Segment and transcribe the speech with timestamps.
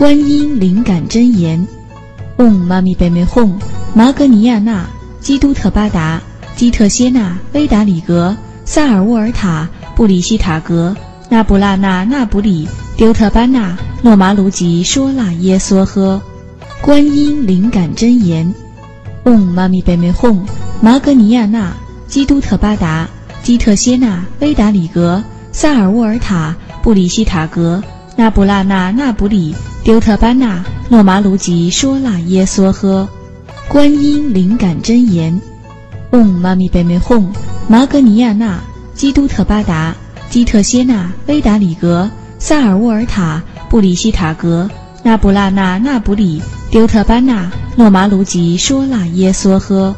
[0.00, 1.68] 观音灵感真言：
[2.38, 3.52] 嗡嘛咪呗咪吽，
[3.92, 4.88] 玛格尼亚那，
[5.20, 6.18] 基督特巴达，
[6.56, 8.34] 基特谢那，威达里格，
[8.64, 10.96] 萨尔沃尔塔，布里希塔格，
[11.28, 12.66] 那布拉那那布里，
[12.96, 16.18] 丢特班那，诺麻卢吉说那耶梭呵。
[16.80, 18.54] 观音灵感真言：
[19.24, 20.38] 嗡嘛咪呗咪吽，
[20.80, 21.74] 玛格尼亚那，
[22.08, 23.06] 基督特巴达，
[23.42, 25.22] 基特谢那，威达里格，
[25.52, 27.82] 萨尔沃尔塔，布里希塔格，
[28.16, 33.08] 那布拉那那布里，丢特班纳，诺麻卢吉说那耶梭呵。
[33.66, 35.40] 观音灵感真言：
[36.10, 37.24] 嗡嘛咪呗咪吽，
[37.66, 38.60] 玛格尼亚纳，
[38.94, 39.94] 基督特巴达，
[40.28, 44.68] 基特谢那，威达里格，萨尔沃尔塔，布里希塔格，
[45.02, 49.94] 那布拉纳那布里，丢特班纳，诺麻卢吉说那耶梭呵。